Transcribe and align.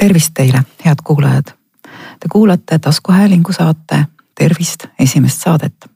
tervist 0.00 0.30
teile, 0.34 0.62
head 0.84 0.96
kuulajad. 1.04 1.44
Te 2.20 2.28
kuulate 2.32 2.78
taskuhäälingu 2.78 3.52
saate 3.52 4.06
Tervist 4.34 4.86
esimest 4.98 5.42
saadet. 5.42 5.90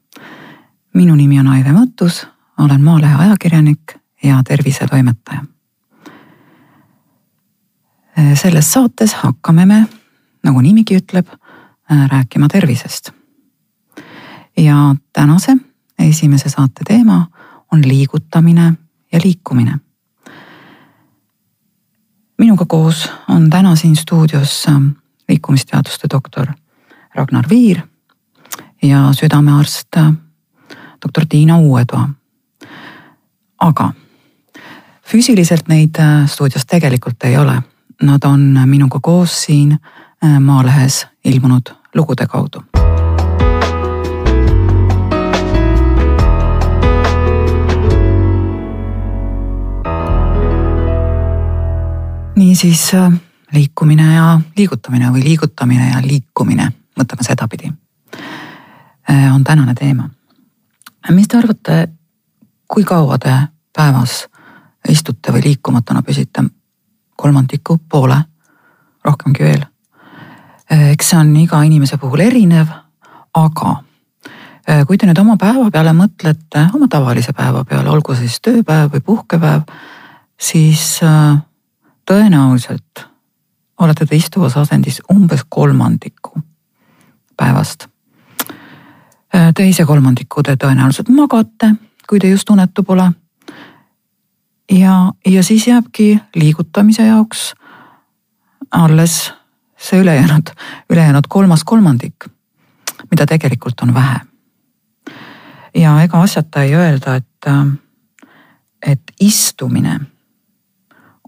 minu 0.93 1.15
nimi 1.15 1.39
on 1.39 1.47
Aive 1.47 1.69
Mõttus, 1.69 2.27
olen 2.57 2.81
Maalehe 2.81 3.15
ajakirjanik 3.15 3.95
ja 4.23 4.43
tervisetoimetaja. 4.47 5.45
selles 8.33 8.73
saates 8.73 9.13
hakkame 9.13 9.65
me, 9.65 9.85
nagu 10.43 10.61
nimigi 10.61 10.97
ütleb, 10.97 11.27
rääkima 12.07 12.47
tervisest. 12.47 13.11
ja 14.57 14.95
tänase 15.13 15.57
esimese 15.99 16.49
saate 16.49 16.83
teema 16.87 17.27
on 17.71 17.87
liigutamine 17.87 18.73
ja 19.11 19.19
liikumine 19.23 19.84
minuga 22.37 22.65
koos 22.65 23.11
on 23.29 23.49
täna 23.49 23.75
siin 23.75 23.95
stuudios 23.95 24.65
ähm, 24.67 24.87
liikumisteaduste 25.29 26.07
doktor 26.13 26.47
Ragnar 27.15 27.45
Viir 27.49 27.81
ja 28.83 29.13
südamearst 29.13 29.87
äh, 29.97 30.13
doktor 31.05 31.25
Tiina 31.29 31.57
Uuetoa. 31.57 32.09
aga 33.59 33.93
füüsiliselt 35.11 35.67
neid 35.67 35.95
äh, 35.99 36.27
stuudios 36.27 36.65
tegelikult 36.65 37.23
ei 37.23 37.37
ole. 37.37 37.61
Nad 38.03 38.23
on 38.23 38.59
minuga 38.65 38.99
koos 39.01 39.43
siin 39.43 39.71
äh, 39.71 40.39
Maalehes 40.39 41.07
ilmunud 41.25 41.71
lugude 41.93 42.27
kaudu 42.27 42.74
niisiis 52.35 52.93
äh, 52.93 53.13
liikumine 53.53 54.15
ja 54.15 54.39
liigutamine 54.57 55.11
või 55.11 55.23
liigutamine 55.23 55.89
ja 55.89 56.01
liikumine, 56.03 56.67
mõtleme 56.99 57.23
sedapidi, 57.23 57.71
äh, 59.09 59.35
on 59.35 59.43
tänane 59.43 59.73
teema. 59.73 60.09
mis 61.09 61.27
te 61.27 61.37
arvate, 61.37 61.87
kui 62.67 62.83
kaua 62.83 63.17
te 63.17 63.33
päevas 63.75 64.27
istute 64.89 65.31
või 65.31 65.43
liikumatuna 65.43 66.01
püsite? 66.01 66.43
kolmandiku, 67.15 67.77
poole, 67.89 68.17
rohkemgi 69.05 69.43
veel. 69.43 69.61
Äh, 70.71 70.91
eks 70.91 71.09
see 71.09 71.19
on 71.19 71.35
iga 71.37 71.61
inimese 71.63 71.97
puhul 71.97 72.19
erinev, 72.19 72.67
aga 73.33 73.81
kui 74.87 74.97
te 74.97 75.05
nüüd 75.05 75.19
oma 75.21 75.35
päeva 75.37 75.69
peale 75.71 75.91
mõtlete, 75.93 76.63
oma 76.73 76.87
tavalise 76.89 77.33
päeva 77.37 77.63
peale, 77.63 77.89
olgu 77.89 78.15
siis 78.17 78.39
tööpäev 78.41 78.95
või 78.95 79.03
puhkepäev, 79.05 79.61
siis 80.41 80.97
tõenäoliselt 82.05 83.05
olete 83.79 84.05
te 84.05 84.15
istuvas 84.15 84.57
asendis 84.57 85.01
umbes 85.11 85.41
kolmandiku 85.49 86.39
päevast. 87.37 87.87
teise 89.55 89.85
kolmandiku 89.85 90.43
te 90.43 90.55
tõenäoliselt 90.55 91.09
magate, 91.09 91.73
kui 92.09 92.19
te 92.19 92.29
just 92.29 92.49
unetu 92.49 92.83
pole. 92.83 93.11
ja, 94.71 95.11
ja 95.25 95.43
siis 95.43 95.67
jääbki 95.67 96.19
liigutamise 96.35 97.05
jaoks 97.05 97.53
alles 98.71 99.33
see 99.77 99.99
ülejäänud, 99.99 100.49
ülejäänud 100.89 101.23
kolmas 101.29 101.63
kolmandik, 101.63 102.25
mida 103.11 103.25
tegelikult 103.25 103.81
on 103.81 103.93
vähe. 103.93 104.19
ja 105.75 106.01
ega 106.01 106.21
asjata 106.21 106.63
ei 106.63 106.75
öelda, 106.75 107.15
et, 107.15 107.45
et 108.81 109.01
istumine 109.19 109.99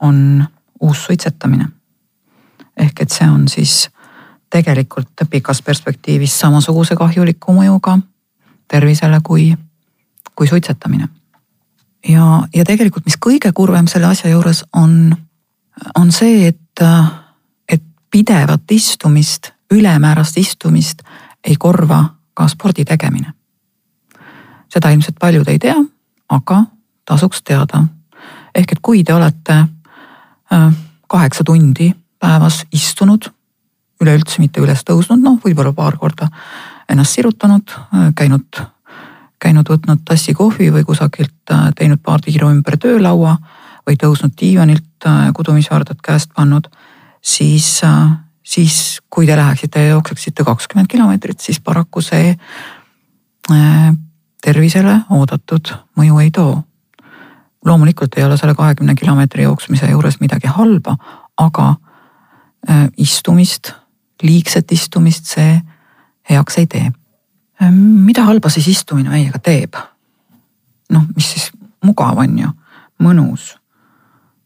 on 0.01 0.47
uus 0.81 1.05
suitsetamine. 1.05 1.67
ehk 2.77 3.01
et 3.01 3.11
see 3.11 3.29
on 3.29 3.47
siis 3.47 3.89
tegelikult 4.49 5.25
pikas 5.29 5.61
perspektiivis 5.61 6.39
samasuguse 6.39 6.95
kahjuliku 6.95 7.53
mõjuga 7.53 7.97
tervisele 8.67 9.19
kui, 9.23 9.55
kui 10.35 10.47
suitsetamine. 10.47 11.07
ja, 12.07 12.43
ja 12.55 12.65
tegelikult, 12.65 13.05
mis 13.05 13.17
kõige 13.25 13.51
kurvem 13.53 13.87
selle 13.87 14.07
asja 14.07 14.29
juures 14.29 14.63
on, 14.75 15.15
on 15.95 16.11
see, 16.11 16.47
et, 16.47 16.83
et 17.69 17.83
pidevat 18.11 18.71
istumist, 18.71 19.51
ülemäärast 19.71 20.37
istumist 20.37 21.01
ei 21.43 21.55
korva 21.55 22.03
ka 22.33 22.47
spordi 22.47 22.85
tegemine. 22.85 23.33
seda 24.69 24.89
ilmselt 24.89 25.15
paljud 25.19 25.47
ei 25.47 25.59
tea, 25.59 25.75
aga 26.29 26.63
tasuks 27.05 27.43
teada. 27.43 27.83
ehk 28.55 28.71
et 28.71 28.79
kui 28.81 29.03
te 29.03 29.13
olete 29.13 29.65
kaheksa 31.07 31.43
tundi 31.43 31.91
päevas 32.19 32.65
istunud, 32.73 33.29
üleüldse 34.01 34.41
mitte 34.41 34.61
üles 34.61 34.83
tõusnud, 34.85 35.21
noh, 35.23 35.37
võib-olla 35.43 35.73
paar 35.73 35.97
korda 35.97 36.29
ennast 36.89 37.17
sirutanud, 37.17 37.71
äh, 37.71 38.09
käinud, 38.15 38.61
käinud 39.41 39.69
võtnud 39.69 40.03
tassi 40.05 40.33
kohvi 40.37 40.69
või 40.73 40.85
kusagilt 40.87 41.53
äh, 41.53 41.69
teinud 41.77 42.01
paar 42.03 42.21
tiiru 42.23 42.51
ümber 42.53 42.77
töölaua 42.81 43.37
või 43.87 43.95
tõusnud 43.95 44.33
diivanilt, 44.35 44.83
kudumisvardad 45.33 46.01
käest 46.03 46.33
pannud, 46.35 46.65
siis, 47.23 47.67
siis 48.43 48.79
kui 49.09 49.27
te 49.29 49.37
läheksite 49.37 49.79
ja 49.79 49.93
jookseksite 49.93 50.43
kakskümmend 50.43 50.89
kilomeetrit, 50.91 51.39
siis 51.39 51.61
paraku 51.63 52.03
see 52.03 52.33
tervisele 54.43 54.97
oodatud 55.15 55.71
mõju 55.95 56.19
ei 56.19 56.33
too 56.35 56.57
loomulikult 57.65 58.17
ei 58.17 58.23
ole 58.23 58.37
selle 58.37 58.55
kahekümne 58.55 58.95
kilomeetri 58.95 59.43
jooksmise 59.43 59.89
juures 59.91 60.19
midagi 60.19 60.47
halba, 60.47 60.97
aga 61.37 61.75
äh, 62.69 62.87
istumist, 62.97 63.71
liigset 64.23 64.71
istumist 64.71 65.25
see 65.25 65.61
heaks 66.29 66.57
ei 66.57 66.67
tee. 66.67 66.91
Äh, 67.61 67.71
mida 67.71 68.23
halba 68.23 68.49
siis 68.49 68.67
istumine 68.67 69.09
meiega 69.09 69.39
teeb? 69.39 69.77
noh, 70.89 71.03
mis 71.15 71.31
siis 71.33 71.49
mugav 71.83 72.17
on 72.23 72.39
ju, 72.39 72.49
mõnus. 73.03 73.57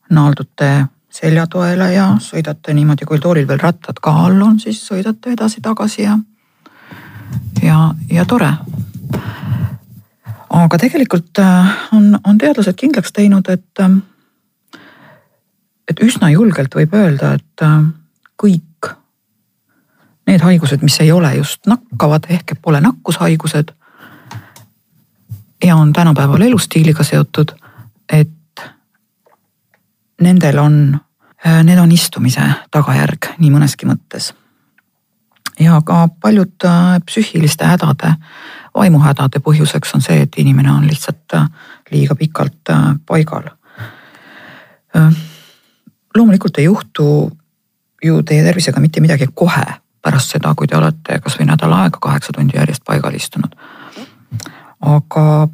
naaldute 0.10 0.88
seljatoele 1.12 1.94
ja 1.94 2.08
sõidate 2.20 2.74
niimoodi, 2.74 3.06
kui 3.06 3.20
toolil 3.20 3.48
veel 3.48 3.60
rattad 3.60 4.00
ka 4.02 4.12
all 4.26 4.42
on, 4.42 4.60
siis 4.60 4.82
sõidate 4.88 5.36
edasi-tagasi 5.36 6.02
ja, 6.02 6.18
ja, 7.64 7.94
ja 8.10 8.26
tore 8.26 8.54
aga 10.52 10.78
tegelikult 10.78 11.40
äh, 11.40 11.68
on, 11.94 12.20
on 12.24 12.38
teadlased 12.38 12.76
kindlaks 12.80 13.14
teinud, 13.16 13.48
et, 13.50 13.80
äh, 13.80 14.82
et 15.90 16.04
üsna 16.04 16.32
julgelt 16.32 16.76
võib 16.76 16.96
öelda, 16.98 17.36
et 17.40 17.66
äh, 17.66 17.78
kõik 18.42 18.92
need 20.28 20.44
haigused, 20.44 20.84
mis 20.84 21.00
ei 21.04 21.12
ole 21.12 21.34
just 21.38 21.68
nakkavad 21.68 22.28
ehk 22.30 22.56
pole 22.62 22.82
nakkushaigused 22.84 23.72
ja 25.64 25.76
on 25.76 25.94
tänapäeval 25.94 26.42
elustiiliga 26.42 27.04
seotud, 27.04 27.54
et 28.12 28.66
nendel 30.22 30.60
on, 30.62 30.78
need 31.64 31.80
on 31.82 31.92
istumise 31.92 32.44
tagajärg 32.72 33.34
nii 33.42 33.52
mõneski 33.54 33.90
mõttes. 33.90 34.32
Ja 35.62 35.82
ka 35.86 36.08
paljud 36.22 36.66
psüühiliste 37.06 37.66
hädade 37.66 38.16
vaimuhädade 38.76 39.40
põhjuseks 39.40 39.96
on 39.96 40.02
see, 40.02 40.22
et 40.22 40.38
inimene 40.38 40.72
on 40.72 40.88
lihtsalt 40.88 41.36
äh, 41.36 41.50
liiga 41.92 42.16
pikalt 42.16 42.70
äh, 42.70 42.96
paigal. 43.06 43.50
Äh, 44.96 45.16
loomulikult 46.16 46.58
ei 46.58 46.66
juhtu 46.66 47.06
ju 48.04 48.24
teie 48.24 48.44
tervisega 48.44 48.80
mitte 48.80 49.02
midagi 49.02 49.28
kohe 49.34 49.66
pärast 50.02 50.34
seda, 50.34 50.54
kui 50.58 50.68
te 50.68 50.78
olete 50.78 51.20
kasvõi 51.22 51.46
nädal 51.46 51.74
aega 51.78 52.00
kaheksa 52.02 52.34
tundi 52.34 52.58
järjest 52.58 52.84
paigal 52.86 53.14
istunud. 53.14 53.56
aga 54.82 55.48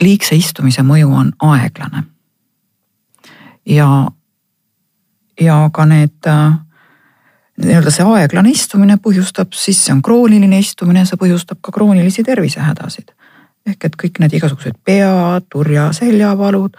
liigse 0.00 0.34
istumise 0.34 0.82
mõju 0.82 1.12
on 1.14 1.32
aeglane. 1.38 2.02
ja, 3.66 4.10
ja 5.40 5.70
ka 5.72 5.84
need 5.84 6.26
nii-öelda 7.64 7.90
see 7.90 8.06
aeglane 8.06 8.50
istumine 8.54 8.98
põhjustab, 9.02 9.52
siis 9.56 9.80
see 9.84 9.94
on 9.94 10.02
krooniline 10.04 10.58
istumine, 10.62 11.04
see 11.06 11.18
põhjustab 11.20 11.60
ka 11.62 11.72
kroonilisi 11.74 12.24
tervisehädasid. 12.24 13.10
ehk 13.68 13.84
et 13.84 13.96
kõik 14.02 14.20
need 14.22 14.32
igasugused 14.32 14.78
pea, 14.84 15.40
turja, 15.52 15.90
seljavalud, 15.92 16.76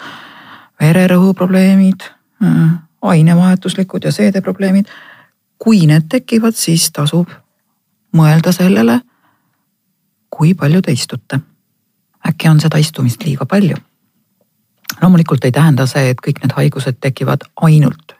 vererõhuprobleemid, 0.81 2.07
äh, 2.43 2.71
ainevahetuslikud 3.01 4.03
ja 4.03 4.11
seedeprobleemid. 4.11 4.85
kui 5.57 5.85
need 5.85 6.07
tekivad, 6.09 6.55
siis 6.55 6.91
tasub 6.91 7.27
mõelda 8.15 8.51
sellele, 8.51 9.01
kui 10.29 10.53
palju 10.53 10.81
te 10.81 10.91
istute. 10.91 11.39
äkki 12.27 12.49
on 12.49 12.59
seda 12.59 12.77
istumist 12.77 13.23
liiga 13.25 13.45
palju? 13.45 13.75
loomulikult 15.01 15.45
ei 15.45 15.51
tähenda 15.51 15.85
see, 15.85 16.09
et 16.09 16.17
kõik 16.27 16.41
need 16.41 16.51
haigused 16.51 16.97
tekivad 17.01 17.43
ainult 17.61 18.15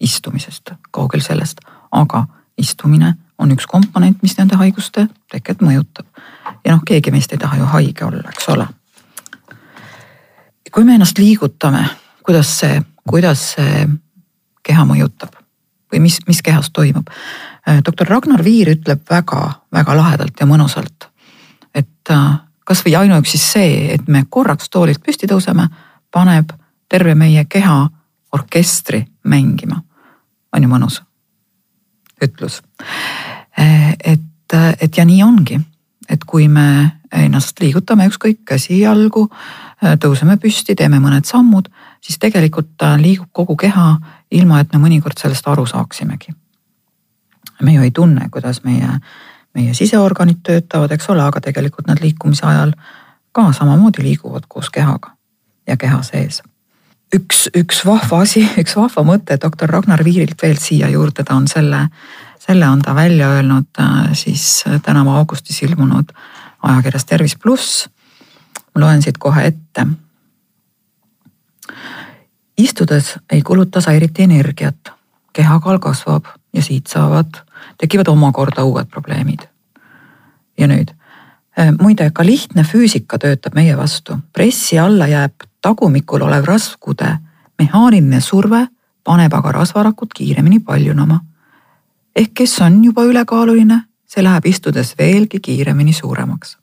istumisest, 0.00 0.70
kaugel 0.90 1.20
sellest 1.20 1.60
aga 1.90 2.24
istumine 2.58 3.14
on 3.38 3.52
üks 3.54 3.66
komponent, 3.66 4.20
mis 4.22 4.36
nende 4.38 4.58
haiguste 4.60 5.06
teket 5.32 5.62
mõjutab. 5.64 6.06
ja 6.64 6.74
noh, 6.74 6.82
keegi 6.86 7.10
meist 7.10 7.32
ei 7.32 7.38
taha 7.38 7.56
ju 7.56 7.68
haige 7.72 8.04
olla, 8.04 8.28
eks 8.28 8.48
ole. 8.48 8.66
kui 10.70 10.84
me 10.84 10.94
ennast 10.94 11.18
liigutame, 11.18 11.84
kuidas 12.22 12.58
see, 12.60 12.82
kuidas 13.08 13.52
see 13.54 13.88
keha 14.62 14.84
mõjutab? 14.84 15.34
või 15.92 16.04
mis, 16.06 16.20
mis 16.28 16.42
kehas 16.42 16.70
toimub. 16.70 17.08
doktor 17.84 18.06
Ragnar 18.06 18.44
Viir 18.44 18.68
ütleb 18.76 19.02
väga-väga 19.10 19.96
lahedalt 19.96 20.40
ja 20.40 20.46
mõnusalt, 20.46 21.08
et 21.74 22.14
kasvõi 22.64 22.94
ainuüksi 22.96 23.38
see, 23.38 23.94
et 23.94 24.08
me 24.08 24.24
korraks 24.28 24.70
toolilt 24.70 25.02
püsti 25.02 25.26
tõuseme, 25.26 25.66
paneb 26.10 26.52
terve 26.88 27.14
meie 27.14 27.44
keha 27.44 27.88
orkestri 28.32 29.06
mängima. 29.24 29.82
on 30.52 30.62
ju 30.62 30.68
mõnus 30.68 31.02
ütlus. 32.24 32.62
et, 34.04 34.56
et 34.80 34.96
ja 34.96 35.04
nii 35.04 35.22
ongi, 35.22 35.60
et 36.08 36.24
kui 36.24 36.48
me 36.48 36.90
ennast 37.12 37.60
liigutame 37.60 38.06
ükskõik 38.10 38.42
käsi-jalgu, 38.46 39.26
tõuseme 40.02 40.36
püsti, 40.40 40.76
teeme 40.78 41.00
mõned 41.02 41.26
sammud, 41.26 41.68
siis 42.00 42.18
tegelikult 42.18 42.82
liigub 43.00 43.30
kogu 43.32 43.56
keha, 43.56 43.96
ilma 44.30 44.60
et 44.60 44.72
me 44.72 44.82
mõnikord 44.82 45.18
sellest 45.18 45.48
aru 45.48 45.66
saaksimegi. 45.66 46.34
me 47.62 47.74
ju 47.74 47.82
ei 47.82 47.90
tunne, 47.90 48.28
kuidas 48.30 48.62
meie, 48.64 48.88
meie 49.54 49.74
siseorganid 49.74 50.38
töötavad, 50.42 50.92
eks 50.92 51.10
ole, 51.10 51.22
aga 51.22 51.40
tegelikult 51.40 51.86
nad 51.86 52.00
liikumise 52.00 52.46
ajal 52.46 52.72
ka 53.32 53.52
samamoodi 53.52 54.02
liiguvad 54.02 54.48
koos 54.48 54.70
kehaga 54.70 55.16
ja 55.66 55.76
keha 55.76 56.02
sees 56.02 56.42
üks, 57.14 57.48
üks 57.56 57.84
vahva 57.86 58.22
asi, 58.24 58.42
üks 58.62 58.76
vahva 58.78 59.04
mõte 59.06 59.38
doktor 59.42 59.72
Ragnar 59.72 60.04
Viirilt 60.06 60.40
veel 60.42 60.58
siia 60.62 60.90
juurde, 60.92 61.24
ta 61.26 61.36
on 61.38 61.48
selle, 61.50 61.86
selle 62.42 62.68
on 62.68 62.82
ta 62.84 62.94
välja 62.96 63.30
öelnud 63.36 63.80
äh, 63.80 64.12
siis 64.18 64.64
tänavu 64.86 65.14
augustis 65.18 65.62
ilmunud 65.66 66.12
ajakirjas 66.62 67.04
Tervis 67.08 67.36
pluss. 67.36 67.88
ma 68.74 68.84
loen 68.84 69.02
siit 69.02 69.18
kohe 69.18 69.46
ette. 69.46 69.86
istudes 72.58 73.16
ei 73.32 73.42
kuluta 73.42 73.80
sa 73.80 73.92
eriti 73.92 74.22
energiat, 74.22 74.92
kehakaal 75.32 75.78
kasvab 75.78 76.24
ja 76.52 76.62
siit 76.62 76.86
saavad, 76.86 77.42
tekivad 77.78 78.08
omakorda 78.08 78.64
uued 78.64 78.86
probleemid. 78.86 79.48
ja 80.58 80.66
nüüd 80.66 80.92
äh, 81.58 81.72
muide, 81.80 82.10
ka 82.10 82.24
lihtne 82.26 82.62
füüsika 82.62 83.18
töötab 83.18 83.54
meie 83.54 83.76
vastu, 83.76 84.18
pressi 84.32 84.78
alla 84.78 85.08
jääb 85.08 85.49
tagumikul 85.62 86.22
olev 86.22 86.44
rasvkude 86.44 87.18
mehaaniline 87.58 88.20
surve 88.20 88.66
paneb 89.04 89.34
aga 89.34 89.52
rasvarakud 89.52 90.12
kiiremini 90.14 90.60
paljunema. 90.60 91.20
ehk 92.16 92.34
kes 92.34 92.60
on 92.60 92.84
juba 92.84 93.04
ülekaaluline, 93.04 93.82
see 94.06 94.24
läheb 94.24 94.46
istudes 94.46 94.94
veelgi 94.98 95.40
kiiremini 95.40 95.92
suuremaks. 95.92 96.58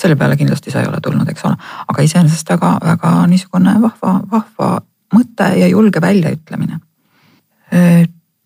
selle 0.00 0.16
peale 0.16 0.36
kindlasti 0.36 0.70
sa 0.70 0.80
ei 0.80 0.88
ole 0.88 1.00
tulnud, 1.00 1.28
eks 1.28 1.44
ole, 1.44 1.56
aga 1.88 2.02
iseenesest 2.02 2.50
väga-väga 2.50 3.26
niisugune 3.26 3.76
vahva, 3.82 4.20
vahva 4.30 4.80
mõte 5.14 5.48
ja 5.58 5.68
julge 5.68 6.00
väljaütlemine. 6.00 6.80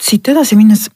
siit 0.03 0.29
edasi 0.29 0.57
minnes 0.57 0.91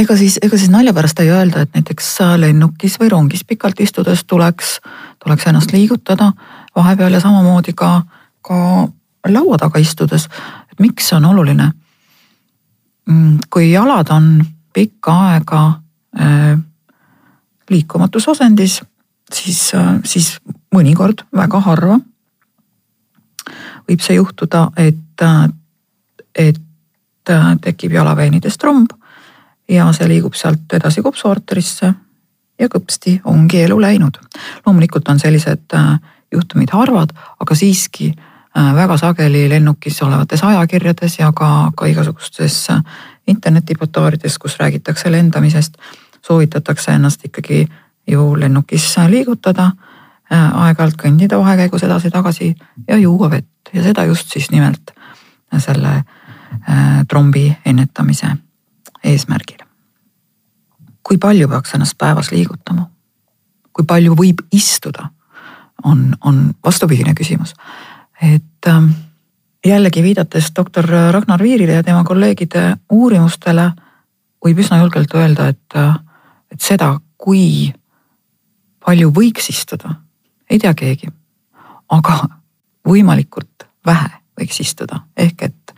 ega 0.00 0.16
siis, 0.16 0.38
ega 0.42 0.58
siis 0.58 0.70
nalja 0.70 0.94
pärast 0.94 1.20
ei 1.20 1.30
öelda, 1.30 1.62
et 1.62 1.74
näiteks 1.74 2.08
lennukis 2.40 2.98
või 3.00 3.10
rongis 3.12 3.44
pikalt 3.44 3.80
istudes 3.80 4.24
tuleks, 4.24 4.78
tuleks 5.24 5.46
ennast 5.46 5.72
liigutada 5.72 6.32
vahepeal 6.76 7.12
ja 7.12 7.20
samamoodi 7.20 7.74
ka, 7.76 8.02
ka 8.42 8.88
laua 9.28 9.58
taga 9.58 9.78
istudes. 9.78 10.28
et 10.72 10.80
miks 10.80 11.08
see 11.08 11.16
on 11.16 11.24
oluline? 11.24 11.72
Mm, 13.08 13.38
kui 13.50 13.72
jalad 13.72 14.08
on 14.10 14.44
pikka 14.72 15.12
aega 15.28 15.80
äh, 16.20 16.58
liikumatus 17.70 18.28
asendis, 18.28 18.80
siis 19.32 19.74
äh,, 19.74 20.00
siis 20.04 20.38
mõnikord 20.74 21.26
väga 21.36 21.60
harva 21.60 22.00
võib 23.88 24.00
see 24.00 24.16
juhtuda, 24.16 24.70
et, 24.76 25.22
äh, 25.22 25.48
et 26.34 26.60
tekib 27.62 27.92
jalaveenides 27.92 28.56
tromb 28.58 28.90
ja 29.68 29.92
see 29.92 30.08
liigub 30.08 30.34
sealt 30.34 30.72
edasi 30.72 31.02
kopsuarterisse 31.02 31.92
ja 32.60 32.68
kõpsti 32.68 33.20
ongi 33.24 33.62
elu 33.62 33.80
läinud. 33.80 34.18
loomulikult 34.66 35.08
on 35.08 35.18
sellised 35.18 35.74
äh, 35.74 35.98
juhtumid 36.32 36.70
harvad, 36.72 37.12
aga 37.40 37.54
siiski 37.54 38.12
äh, 38.12 38.74
väga 38.74 38.96
sageli 38.96 39.48
lennukis 39.48 40.02
olevates 40.02 40.44
ajakirjades 40.44 41.18
ja 41.18 41.32
ka, 41.32 41.72
ka 41.76 41.86
igasugustes 41.86 42.70
äh, 42.70 42.82
internetiportaalides, 43.26 44.38
kus 44.38 44.58
räägitakse 44.58 45.12
lendamisest, 45.12 45.74
soovitatakse 46.26 46.92
ennast 46.92 47.24
ikkagi 47.24 47.66
ju 48.06 48.34
lennukis 48.36 48.96
liigutada, 49.08 49.70
aeg-ajalt 50.32 50.96
kõndida 50.96 51.38
vahekäigus 51.38 51.82
edasi-tagasi 51.84 52.54
ja 52.88 52.96
juua 52.96 53.28
vett 53.30 53.68
ja 53.72 53.82
seda 53.84 54.04
just 54.08 54.32
siis 54.32 54.48
nimelt 54.50 54.94
selle 55.60 56.04
trombi 57.08 57.52
ennetamise 57.66 58.30
eesmärgil. 59.04 59.66
kui 61.02 61.18
palju 61.18 61.48
peaks 61.48 61.74
ennast 61.74 61.98
päevas 61.98 62.30
liigutama? 62.32 62.90
kui 63.72 63.84
palju 63.84 64.14
võib 64.14 64.44
istuda? 64.52 65.10
on, 65.84 66.16
on 66.24 66.54
vastupidine 66.64 67.14
küsimus. 67.14 67.54
et 68.22 68.68
ähm, 68.68 68.90
jällegi 69.66 70.02
viidates 70.02 70.52
doktor 70.56 70.86
Ragnar 71.10 71.42
Viirile 71.42 71.72
ja 71.72 71.82
tema 71.82 72.04
kolleegide 72.04 72.76
uurimustele, 72.90 73.72
võib 74.44 74.58
üsna 74.58 74.78
julgelt 74.78 75.14
öelda, 75.14 75.48
et, 75.48 75.76
et 76.50 76.60
seda, 76.60 76.96
kui 77.16 77.72
palju 78.84 79.12
võiks 79.14 79.50
istuda, 79.50 79.94
ei 80.50 80.58
tea 80.58 80.74
keegi. 80.74 81.08
aga 81.88 82.18
võimalikult 82.88 83.66
vähe 83.86 84.10
võiks 84.40 84.60
istuda, 84.60 85.02
ehk 85.16 85.42
et, 85.42 85.74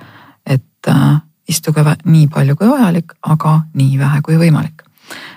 et 0.46 0.88
äh, 0.88 1.20
istuge 1.48 1.84
nii 2.04 2.28
palju 2.28 2.56
kui 2.56 2.68
vajalik, 2.68 3.12
aga 3.22 3.60
nii 3.74 3.98
vähe 3.98 4.22
kui 4.22 4.36
võimalik. 4.40 4.82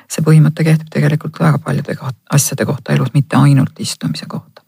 see 0.08 0.24
põhimõte 0.24 0.64
kehtib 0.64 0.88
tegelikult 0.88 1.40
väga 1.40 1.58
paljude 1.60 1.98
asjade 2.32 2.66
kohta 2.66 2.94
elus, 2.94 3.10
mitte 3.14 3.36
ainult 3.36 3.80
istumise 3.80 4.26
kohta. 4.26 4.62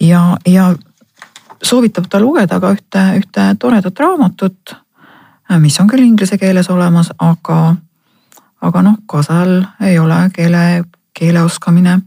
ja, 0.00 0.36
ja 0.46 0.74
soovitab 1.62 2.08
ta 2.10 2.20
lugeda 2.20 2.60
ka 2.60 2.72
ühte, 2.72 3.02
ühte 3.20 3.46
toredat 3.58 3.98
raamatut, 3.98 4.74
mis 5.58 5.80
on 5.80 5.88
küll 5.88 6.04
inglise 6.04 6.38
keeles 6.38 6.70
olemas, 6.70 7.12
aga, 7.18 7.76
aga 8.60 8.82
noh, 8.82 8.96
kasal 9.06 9.62
ei 9.80 9.98
ole 9.98 10.30
keele, 10.34 10.84
keele 11.14 11.42
oskamine 11.42 12.00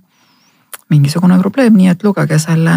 mingisugune 0.90 1.38
probleem, 1.40 1.76
nii 1.78 1.92
et 1.94 2.04
lugege 2.04 2.40
selle, 2.40 2.76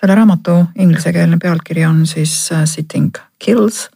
selle 0.00 0.14
raamatu 0.14 0.50
inglisekeelne 0.78 1.36
pealkiri 1.42 1.84
on 1.86 2.06
siis 2.06 2.50
uh, 2.52 2.64
Sitting 2.64 3.14
kills, 3.38 3.90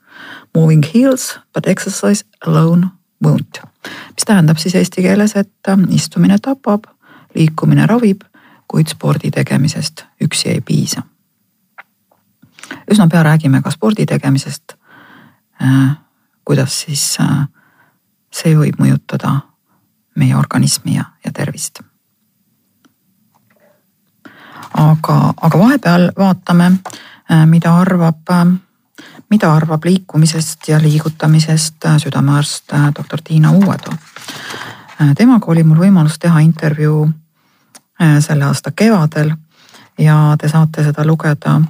moving 0.55 0.85
heals 0.95 1.41
but 1.55 1.67
exercise 1.67 2.25
alone 2.47 2.87
won't. 3.25 3.63
mis 3.85 4.25
tähendab 4.27 4.57
siis 4.57 4.75
eesti 4.75 5.03
keeles, 5.03 5.37
et 5.37 5.53
uh, 5.69 5.79
istumine 5.89 6.39
tapab, 6.43 6.85
liikumine 7.35 7.87
ravib, 7.87 8.21
kuid 8.69 8.89
spordi 8.89 9.31
tegemisest 9.31 10.05
üksi 10.25 10.49
ei 10.49 10.61
piisa. 10.61 11.03
üsna 12.91 13.09
pea 13.09 13.23
räägime 13.23 13.63
ka 13.63 13.71
spordi 13.71 14.07
tegemisest. 14.07 14.77
Uh, 15.63 15.91
kuidas 16.45 16.81
siis 16.81 17.17
see 18.35 18.57
võib 18.59 18.77
mõjutada 18.79 19.39
meie 20.17 20.37
organismi 20.37 20.97
ja, 20.97 21.05
ja 21.25 21.33
tervist 21.33 21.81
aga, 24.77 25.35
aga 25.41 25.59
vahepeal 25.59 26.11
vaatame, 26.19 26.73
äh, 27.31 27.47
mida 27.47 27.77
arvab, 27.81 28.31
äh, 28.31 28.47
mida 29.31 29.55
arvab 29.55 29.85
liikumisest 29.85 30.69
ja 30.69 30.83
liigutamisest 30.83 31.85
äh, 31.85 31.99
südamearst 31.99 32.73
doktor 32.99 33.21
Tiina 33.25 33.51
Uuetoo. 33.51 33.95
temaga 35.17 35.47
oli 35.47 35.63
mul 35.67 35.79
võimalus 35.79 36.19
teha 36.23 36.39
intervjuu 36.41 37.09
selle 38.21 38.45
aasta 38.45 38.71
kevadel 38.71 39.33
ja 39.99 40.37
te 40.39 40.49
saate 40.49 40.85
seda 40.85 41.05
lugeda 41.07 41.61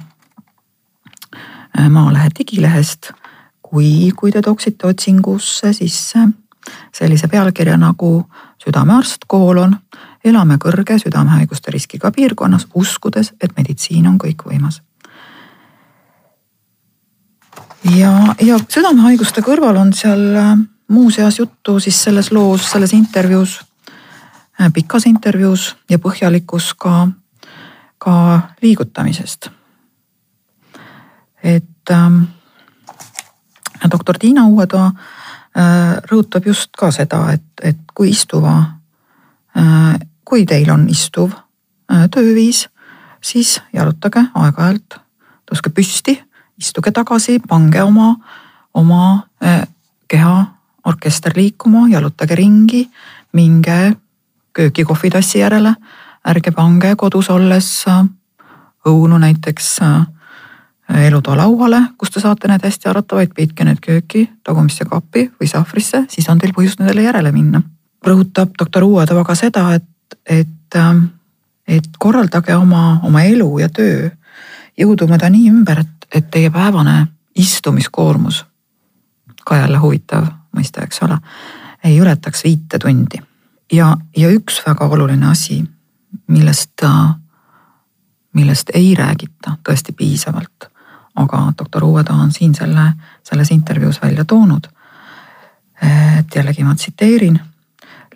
Maalehe 1.89 2.29
digilehest, 2.37 3.11
kui, 3.61 4.11
kui 4.15 4.31
te 4.31 4.41
tooksite 4.41 4.87
otsingusse 4.87 5.73
sisse 5.73 6.19
sellise 6.93 7.27
pealkirja 7.27 7.77
nagu 7.77 8.29
südamearst 8.61 9.25
koolon 9.27 9.75
elame 10.25 10.57
kõrge 10.61 10.97
südamehaiguste 10.99 11.71
riskiga 11.71 12.11
piirkonnas, 12.11 12.67
uskudes, 12.73 13.33
et 13.41 13.53
meditsiin 13.57 14.07
on 14.07 14.17
kõikvõimas. 14.21 14.81
ja, 17.95 18.35
ja 18.41 18.57
südamehaiguste 18.69 19.41
kõrval 19.45 19.77
on 19.77 19.93
seal 19.93 20.35
äh, 20.35 20.55
muuseas 20.87 21.39
juttu 21.39 21.79
siis 21.79 22.03
selles 22.03 22.31
loos, 22.31 22.71
selles 22.71 22.93
intervjuus, 22.93 23.59
äh, 24.61 24.71
pikas 24.73 25.05
intervjuus 25.05 25.75
ja 25.89 25.99
põhjalikus 25.99 26.73
ka, 26.77 27.07
ka 27.97 28.39
liigutamisest. 28.61 29.49
et 31.43 31.91
ähm, 31.91 32.23
doktor 33.91 34.17
Tiina 34.17 34.47
Uuetoa 34.47 34.85
äh, 34.87 36.01
rõhutab 36.11 36.45
just 36.45 36.71
ka 36.77 36.91
seda, 36.91 37.31
et, 37.33 37.45
et 37.61 37.77
kui 37.93 38.09
istuva 38.09 38.55
äh, 39.57 39.99
kui 40.25 40.45
teil 40.45 40.69
on 40.73 40.87
istuv 40.89 41.33
äh, 41.33 42.07
tööviis, 42.11 42.65
siis 43.21 43.59
jalutage 43.73 44.25
aeg-ajalt, 44.33 44.99
tõuske 45.45 45.73
püsti 45.73 46.17
istuge 46.57 46.91
tagasi, 46.91 47.39
pange 47.47 47.81
oma, 47.83 48.15
oma 48.73 49.27
keha, 50.07 50.35
orkester 50.85 51.33
liikuma, 51.35 51.87
jalutage 51.91 52.35
ringi, 52.35 52.85
minge 53.35 53.95
kööki 54.55 54.85
kohvitassi 54.87 55.41
järele, 55.41 55.75
ärge 56.27 56.53
pange 56.55 56.93
kodus 56.95 57.29
olles 57.33 57.69
õunu 58.85 59.19
näiteks 59.19 59.71
elutoa 61.07 61.37
lauale, 61.37 61.81
kus 61.97 62.13
te 62.13 62.21
saate 62.21 62.47
need 62.47 62.63
hästi 62.63 62.89
arvata, 62.89 63.17
vaid 63.17 63.33
peitke 63.35 63.65
need 63.65 63.81
kööki 63.83 64.27
tagumisse 64.45 64.85
kappi 64.85 65.27
või 65.39 65.49
sahvrisse, 65.49 66.05
siis 66.09 66.29
on 66.29 66.39
teil 66.39 66.53
põhjust 66.53 66.79
nendele 66.79 67.07
järele 67.07 67.31
minna. 67.33 67.61
rõhutab 68.05 68.51
doktor 68.59 68.83
Uuetava 68.83 69.23
ka 69.25 69.35
seda, 69.35 69.73
et, 69.73 69.83
et, 70.25 70.75
ähm, 70.75 71.03
et 71.67 71.89
korraldage 71.99 72.55
oma, 72.55 72.99
oma 73.03 73.23
elu 73.23 73.49
ja 73.59 73.69
töö 73.69 74.09
jõudumööda 74.79 75.29
nii 75.29 75.49
ümber, 75.49 75.79
et, 75.85 76.07
et 76.13 76.27
teie 76.31 76.49
päevane 76.51 77.07
istumiskoormus, 77.35 78.43
ka 79.45 79.57
jälle 79.61 79.79
huvitav 79.79 80.27
mõiste, 80.55 80.83
eks 80.83 81.01
ole, 81.05 81.17
ei 81.83 81.99
ületaks 81.99 82.43
viite 82.43 82.79
tundi. 82.79 83.21
ja, 83.71 83.97
ja 84.17 84.29
üks 84.29 84.61
väga 84.67 84.87
oluline 84.87 85.27
asi, 85.31 85.63
millest, 86.27 86.85
millest 88.33 88.71
ei 88.73 88.95
räägita 88.95 89.57
tõesti 89.63 89.93
piisavalt 89.93 90.75
aga 91.15 91.53
doktor 91.57 91.83
Uuetoo 91.83 92.15
on 92.15 92.31
siin 92.31 92.55
selle, 92.55 92.91
selles 93.23 93.51
intervjuus 93.51 94.01
välja 94.01 94.25
toonud. 94.25 94.67
et 96.19 96.35
jällegi 96.35 96.63
ma 96.63 96.75
tsiteerin. 96.75 97.39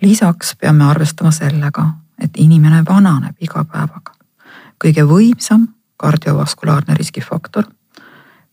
Lisaks 0.01 0.55
peame 0.55 0.85
arvestama 0.85 1.31
sellega, 1.31 1.85
et 2.19 2.31
inimene 2.37 2.83
vananeb 2.85 3.35
iga 3.41 3.63
päevaga. 3.63 4.13
kõige 4.83 5.03
võimsam 5.03 5.67
kardiovaskulaarne 5.97 6.95
riskifaktor, 6.95 7.63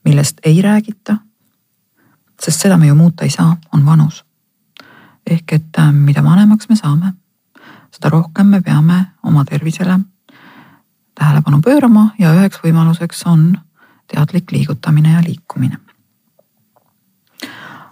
millest 0.05 0.41
ei 0.45 0.63
räägita, 0.63 1.17
sest 2.43 2.61
seda 2.61 2.77
me 2.77 2.87
ju 2.87 2.95
muuta 2.95 3.25
ei 3.25 3.31
saa, 3.31 3.57
on 3.73 3.87
vanus. 3.87 4.25
ehk 5.31 5.53
et 5.53 5.79
äh, 5.79 5.93
mida 5.93 6.25
vanemaks 6.25 6.69
me 6.69 6.77
saame, 6.77 7.13
seda 7.91 8.09
rohkem 8.09 8.47
me 8.47 8.61
peame 8.61 9.07
oma 9.23 9.45
tervisele 9.45 10.01
tähelepanu 11.19 11.61
pöörama 11.65 12.11
ja 12.19 12.35
üheks 12.35 12.61
võimaluseks 12.65 13.25
on 13.27 13.59
teadlik 14.13 14.53
liigutamine 14.53 15.13
ja 15.13 15.23
liikumine. 15.25 15.79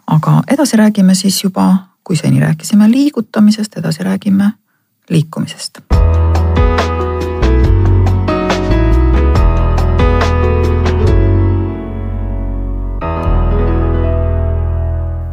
aga 0.06 0.42
edasi 0.50 0.76
räägime 0.76 1.14
siis 1.14 1.44
juba, 1.44 1.76
kui 2.04 2.16
seni 2.16 2.40
rääkisime 2.40 2.90
liigutamisest, 2.90 3.76
edasi 3.76 4.02
räägime 4.02 4.52
liikumisest. 5.10 5.78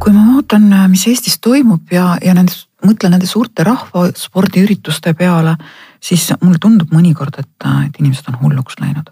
kui 0.02 0.14
ma 0.14 0.22
vaatan, 0.34 0.64
mis 0.90 1.08
Eestis 1.08 1.38
toimub 1.40 1.92
ja, 1.94 2.18
ja 2.26 2.34
nendes, 2.34 2.66
mõtlen 2.86 3.14
nende 3.14 3.28
suurte 3.30 3.64
rahvaspordiürituste 3.64 5.14
peale, 5.14 5.54
siis 6.02 6.32
mulle 6.42 6.58
tundub 6.62 6.90
mõnikord, 6.96 7.38
et, 7.38 7.52
et 7.86 8.00
inimesed 8.02 8.32
on 8.34 8.40
hulluks 8.42 8.80
läinud 8.82 9.12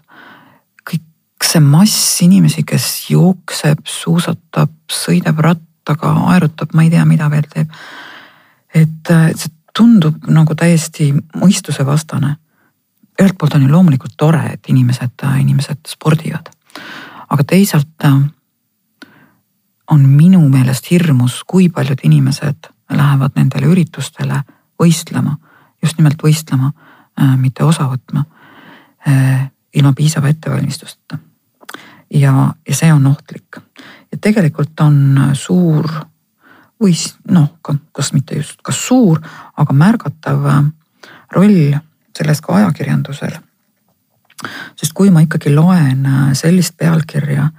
see 1.50 1.60
mass 1.60 2.20
inimesi, 2.22 2.62
kes 2.66 2.86
jookseb, 3.10 3.82
suusatab, 3.88 4.72
sõidab 4.92 5.40
rattaga, 5.42 5.69
aerutab, 5.98 6.74
ma 6.74 6.82
ei 6.82 6.90
tea, 6.90 7.04
mida 7.04 7.30
veel 7.30 7.48
teeb. 7.50 7.70
et 8.74 9.10
see 9.34 9.50
tundub 9.76 10.26
nagu 10.30 10.54
täiesti 10.54 11.12
mõistusevastane. 11.36 12.36
ühelt 13.20 13.38
poolt 13.38 13.54
on 13.54 13.62
ju 13.62 13.70
loomulikult 13.70 14.14
tore, 14.16 14.44
et 14.52 14.68
inimesed, 14.68 15.24
inimesed 15.40 15.78
spordivad. 15.88 16.50
aga 17.28 17.44
teisalt 17.44 18.06
on 19.90 20.08
minu 20.08 20.48
meelest 20.48 20.90
hirmus, 20.90 21.42
kui 21.46 21.68
paljud 21.68 22.00
inimesed 22.02 22.70
lähevad 22.90 23.32
nendele 23.36 23.66
üritustele 23.66 24.42
võistlema, 24.82 25.36
just 25.82 25.98
nimelt 25.98 26.22
võistlema, 26.22 26.72
mitte 27.36 27.64
osa 27.64 27.88
võtma 27.90 28.24
ilma 29.74 29.92
piisava 29.92 30.28
ettevalmistusteta 30.28 31.18
ja, 32.14 32.54
ja 32.68 32.74
see 32.74 32.92
on 32.92 33.06
ohtlik. 33.06 33.60
Ja 34.12 34.18
tegelikult 34.20 34.80
on 34.80 35.30
suur 35.34 35.88
või 36.80 36.94
noh, 37.30 37.48
kas 37.92 38.12
mitte 38.12 38.38
just, 38.40 38.60
kas 38.64 38.78
suur, 38.86 39.20
aga 39.56 39.76
märgatav 39.76 40.46
roll 41.36 41.74
selles 42.16 42.40
ka 42.40 42.56
ajakirjandusel. 42.56 43.36
sest 44.76 44.92
kui 44.96 45.10
ma 45.10 45.20
ikkagi 45.20 45.52
loen 45.54 46.06
sellist 46.32 46.76
pealkirja, 46.76 47.50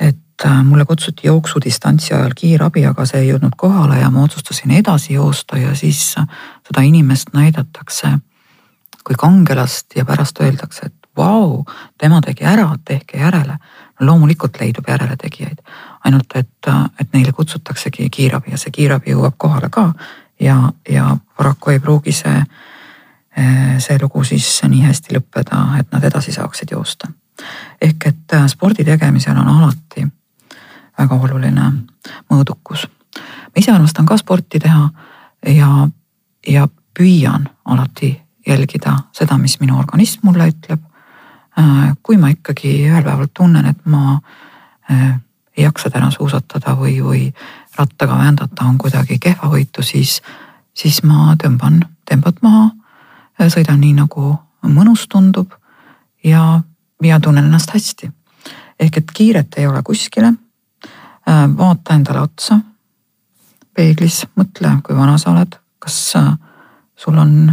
et 0.00 0.46
mulle 0.64 0.84
kutsuti 0.84 1.26
jooksudistantsi 1.26 2.14
ajal 2.14 2.32
kiirabi, 2.36 2.86
aga 2.86 3.04
see 3.06 3.20
ei 3.20 3.28
jõudnud 3.28 3.56
kohale 3.56 3.98
ja 4.00 4.10
ma 4.10 4.22
otsustasin 4.24 4.70
edasi 4.70 5.14
joosta 5.14 5.58
ja 5.58 5.74
siis 5.74 6.14
seda 6.14 6.80
inimest 6.82 7.34
näidatakse 7.34 8.18
kui 9.04 9.16
kangelast 9.18 9.96
ja 9.96 10.04
pärast 10.04 10.40
öeldakse, 10.40 10.86
et 10.86 10.97
vau, 11.18 11.64
tema 11.98 12.20
tegi 12.24 12.46
ära, 12.46 12.70
tehke 12.84 13.18
järele. 13.18 13.58
loomulikult 14.00 14.60
leidub 14.60 14.86
järeletegijaid, 14.88 15.58
ainult 16.06 16.36
et, 16.38 16.66
et 17.00 17.08
neile 17.12 17.32
kutsutaksegi 17.34 18.10
kiirabi 18.10 18.52
ja 18.54 18.58
see 18.58 18.70
kiirabi 18.70 19.10
jõuab 19.10 19.34
kohale 19.36 19.68
ka 19.74 19.88
ja, 20.40 20.72
ja 20.88 21.16
paraku 21.36 21.70
ei 21.70 21.80
pruugi 21.80 22.12
see, 22.12 22.42
see 23.78 23.98
lugu 24.02 24.22
siis 24.24 24.60
nii 24.68 24.84
hästi 24.86 25.16
lõppeda, 25.16 25.64
et 25.80 25.90
nad 25.92 26.04
edasi 26.04 26.32
saaksid 26.32 26.70
joosta. 26.70 27.10
ehk 27.80 28.06
et 28.06 28.38
spordi 28.46 28.84
tegemisel 28.84 29.36
on 29.36 29.48
alati 29.48 30.06
väga 30.98 31.14
oluline 31.14 31.72
mõõdukus. 32.30 32.86
ma 33.16 33.56
ise 33.56 33.72
armastan 33.72 34.06
ka 34.06 34.16
sporti 34.16 34.58
teha 34.58 34.90
ja, 35.46 35.88
ja 36.46 36.68
püüan 36.98 37.48
alati 37.64 38.22
jälgida 38.46 38.96
seda, 39.12 39.38
mis 39.38 39.60
minu 39.60 39.78
organism 39.78 40.26
mulle 40.26 40.48
ütleb 40.48 40.80
kui 42.02 42.16
ma 42.16 42.28
ikkagi 42.30 42.70
ühel 42.86 43.02
päeval 43.02 43.30
tunnen, 43.34 43.66
et 43.66 43.86
ma 43.86 44.18
äh, 44.90 45.20
ei 45.56 45.64
jaksa 45.64 45.90
täna 45.90 46.10
suusatada 46.10 46.76
või, 46.78 46.98
või 47.02 47.22
rattaga 47.78 48.18
vändata 48.18 48.64
on 48.64 48.78
kuidagi 48.78 49.18
kehvavõitu, 49.18 49.82
siis, 49.82 50.20
siis 50.74 51.02
ma 51.02 51.34
tõmban 51.42 51.80
tempot 52.08 52.42
maha, 52.42 52.70
äh, 53.40 53.50
sõidan 53.50 53.80
nii 53.82 53.96
nagu 53.98 54.36
mõnus 54.62 55.06
tundub 55.10 55.54
ja, 56.24 56.60
ja 57.02 57.20
tunnen 57.20 57.44
ennast 57.44 57.74
hästi. 57.74 58.10
ehk 58.80 58.96
et 58.96 59.10
kiiret 59.14 59.58
ei 59.58 59.66
ole 59.66 59.82
kuskile. 59.82 60.32
vaata 61.56 61.94
endale 61.94 62.20
otsa 62.20 62.60
peeglis, 63.76 64.26
mõtle, 64.36 64.70
kui 64.82 64.96
vana 64.96 65.18
sa 65.18 65.30
oled, 65.30 65.58
kas 65.78 66.14
sul 66.96 67.18
on 67.18 67.52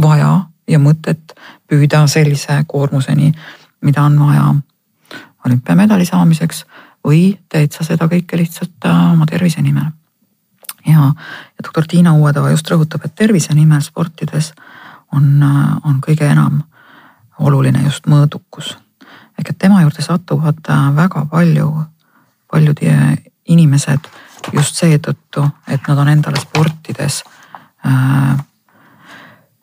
vaja 0.00 0.47
ja 0.68 0.78
mõtet 0.78 1.34
püüda 1.68 2.06
sellise 2.06 2.62
koormuseni, 2.66 3.32
mida 3.80 4.02
on 4.02 4.18
vaja 4.20 4.54
olümpiamedali 5.46 6.04
saamiseks 6.04 6.64
või 7.06 7.38
teed 7.48 7.72
sa 7.72 7.84
seda 7.86 8.08
kõike 8.10 8.36
lihtsalt 8.36 8.86
äh, 8.86 9.12
oma 9.12 9.26
tervise 9.26 9.62
nimel. 9.62 9.90
ja, 10.86 11.12
ja 11.12 11.64
doktor 11.64 11.86
Tiina 11.88 12.14
Uuetava 12.14 12.50
just 12.50 12.70
rõhutab, 12.70 13.04
et 13.04 13.14
tervise 13.14 13.54
nimel 13.54 13.80
sportides 13.80 14.52
on, 15.12 15.42
äh, 15.42 15.76
on 15.84 16.00
kõige 16.04 16.28
enam 16.28 16.62
oluline 17.38 17.82
just 17.84 18.06
mõõdukus. 18.06 18.76
ehk 19.38 19.50
et 19.50 19.58
tema 19.58 19.82
juurde 19.82 20.02
satuvad 20.02 20.58
äh, 20.68 20.94
väga 20.96 21.26
palju, 21.30 21.72
paljud 22.50 22.80
inimesed 23.48 24.08
just 24.52 24.76
seetõttu, 24.76 25.44
et 25.68 25.88
nad 25.88 25.98
on 25.98 26.08
endale 26.08 26.40
sportides 26.40 27.22
äh, 27.86 28.38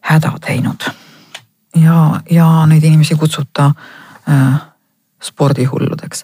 häda 0.05 0.35
teinud 0.45 0.85
ja, 1.75 2.21
ja 2.31 2.65
neid 2.69 2.83
inimesi 2.83 3.15
kutsuta 3.15 3.71
äh, 4.29 4.61
spordihulludeks. 5.23 6.23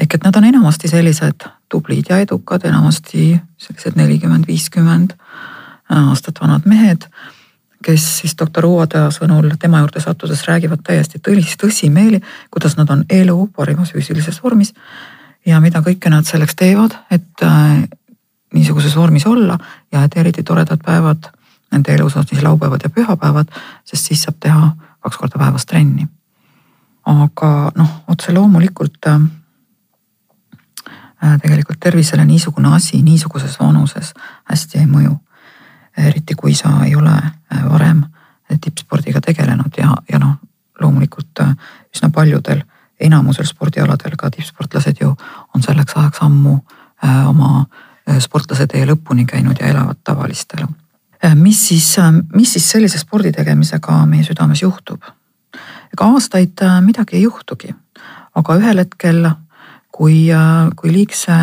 ehk 0.00 0.14
et 0.14 0.24
nad 0.24 0.36
on 0.36 0.44
enamasti 0.44 0.88
sellised 0.88 1.44
tublid 1.68 2.08
ja 2.08 2.18
edukad, 2.18 2.64
enamasti 2.64 3.40
sellised 3.58 3.96
nelikümmend, 3.96 4.46
viiskümmend 4.48 5.12
äh, 5.12 6.08
aastat 6.08 6.40
vanad 6.40 6.64
mehed, 6.64 7.06
kes 7.84 8.06
siis 8.20 8.36
doktor 8.38 8.64
Uuataja 8.64 9.10
sõnul 9.14 9.54
tema 9.60 9.80
juurde 9.80 10.00
sattudes 10.00 10.44
räägivad 10.48 10.82
täiesti 10.84 11.20
tõlis, 11.28 11.56
tõsimeeli, 11.60 12.20
kuidas 12.50 12.76
nad 12.76 12.90
on 12.90 13.04
elu 13.10 13.46
parimas 13.56 13.92
füüsilises 13.92 14.42
vormis 14.42 14.74
ja 15.46 15.60
mida 15.60 15.80
kõike 15.84 16.10
nad 16.12 16.28
selleks 16.28 16.56
teevad, 16.56 16.96
et 17.10 17.44
äh, 17.44 17.84
niisuguses 18.54 18.96
vormis 18.96 19.26
olla 19.26 19.58
ja 19.92 20.04
et 20.04 20.16
eriti 20.16 20.42
toredad 20.42 20.80
päevad 20.84 21.30
nende 21.72 21.94
elus 21.94 22.16
on 22.16 22.26
siis 22.26 22.42
laupäevad 22.42 22.80
ja 22.84 22.90
pühapäevad, 22.90 23.46
sest 23.84 24.06
siis 24.06 24.22
saab 24.22 24.36
teha 24.40 24.72
kaks 25.00 25.16
korda 25.16 25.38
päevas 25.38 25.66
trenni. 25.66 26.08
aga 27.06 27.72
noh, 27.76 27.90
otse 28.08 28.32
loomulikult 28.32 29.06
äh, 29.06 29.20
tegelikult 31.42 31.80
tervisele 31.80 32.24
niisugune 32.24 32.74
asi 32.74 33.02
niisuguses 33.02 33.60
vanuses 33.60 34.14
hästi 34.44 34.78
ei 34.78 34.86
mõju. 34.86 35.16
eriti 35.98 36.34
kui 36.34 36.54
sa 36.54 36.68
ei 36.84 36.94
ole 36.94 37.12
äh, 37.12 37.64
varem 37.70 38.04
tippspordiga 38.60 39.20
tegelenud 39.20 39.72
ja, 39.78 39.96
ja 40.12 40.18
noh, 40.18 40.34
loomulikult 40.80 41.40
üsna 41.94 42.10
paljudel, 42.10 42.62
enamusel 43.00 43.44
spordialadel 43.46 44.16
ka 44.16 44.30
tippsportlased 44.30 44.96
ju 45.00 45.16
on 45.54 45.62
selleks 45.62 45.96
ajaks 45.96 46.22
ammu 46.22 46.58
oma 47.26 47.64
sportlase 48.18 48.66
tee 48.66 48.86
lõpuni 48.86 49.26
käinud 49.26 49.60
ja 49.60 49.66
elavad 49.66 50.00
tavalist 50.04 50.54
elu. 50.58 50.66
Mis 51.34 51.68
siis, 51.68 51.96
mis 52.34 52.52
siis 52.52 52.70
sellise 52.70 52.98
spordi 52.98 53.32
tegemisega 53.32 54.04
meie 54.06 54.24
südames 54.24 54.62
juhtub? 54.62 55.02
ega 55.90 56.06
aastaid 56.14 56.62
midagi 56.86 57.16
ei 57.18 57.24
juhtugi, 57.24 57.72
aga 58.38 58.54
ühel 58.60 58.78
hetkel, 58.78 59.24
kui, 59.90 60.28
kui 60.78 60.92
liigse 60.94 61.38